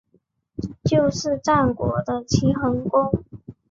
[0.83, 3.23] 就是战国的齐桓公。